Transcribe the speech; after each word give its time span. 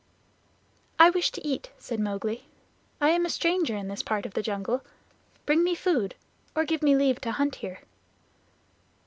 "I 0.97 1.11
wish 1.11 1.29
to 1.29 1.45
eat," 1.47 1.69
said 1.77 1.99
Mowgli. 1.99 2.45
"I 2.99 3.11
am 3.11 3.23
a 3.23 3.29
stranger 3.29 3.75
in 3.75 3.87
this 3.87 4.01
part 4.01 4.25
of 4.25 4.33
the 4.33 4.41
jungle. 4.41 4.83
Bring 5.45 5.63
me 5.63 5.75
food, 5.75 6.15
or 6.55 6.65
give 6.65 6.81
me 6.81 6.95
leave 6.95 7.21
to 7.21 7.31
hunt 7.33 7.57
here." 7.57 7.81